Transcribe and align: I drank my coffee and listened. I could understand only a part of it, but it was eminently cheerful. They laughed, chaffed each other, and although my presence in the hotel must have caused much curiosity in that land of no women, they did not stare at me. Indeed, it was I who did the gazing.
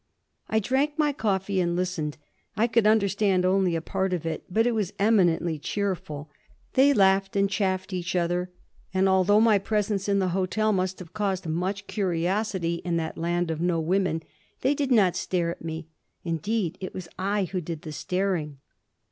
I 0.49 0.57
drank 0.59 0.97
my 0.97 1.13
coffee 1.13 1.59
and 1.59 1.75
listened. 1.75 2.17
I 2.57 2.65
could 2.65 2.87
understand 2.87 3.45
only 3.45 3.75
a 3.75 3.83
part 3.83 4.13
of 4.13 4.25
it, 4.25 4.43
but 4.49 4.65
it 4.65 4.71
was 4.73 4.93
eminently 4.97 5.59
cheerful. 5.59 6.31
They 6.73 6.91
laughed, 6.91 7.35
chaffed 7.49 7.93
each 7.93 8.15
other, 8.15 8.49
and 8.95 9.07
although 9.07 9.39
my 9.39 9.59
presence 9.59 10.09
in 10.09 10.17
the 10.17 10.29
hotel 10.29 10.73
must 10.73 10.97
have 10.97 11.13
caused 11.13 11.45
much 11.45 11.85
curiosity 11.85 12.81
in 12.83 12.97
that 12.97 13.15
land 13.15 13.51
of 13.51 13.61
no 13.61 13.79
women, 13.79 14.23
they 14.61 14.73
did 14.73 14.91
not 14.91 15.15
stare 15.15 15.51
at 15.51 15.63
me. 15.63 15.87
Indeed, 16.23 16.79
it 16.81 16.95
was 16.95 17.07
I 17.19 17.43
who 17.51 17.61
did 17.61 17.83
the 17.83 17.95
gazing. 18.07 18.57